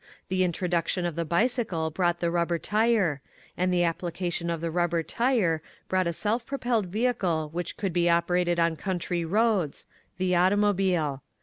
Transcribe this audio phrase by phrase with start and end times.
[0.29, 3.21] The introduction of the bicycle brought the rubber tire,
[3.55, 7.93] and the application of the rubber tire brought a self propelled ve hicle which could
[7.93, 9.85] be operated on country roads—
[10.17, 11.21] the automobile.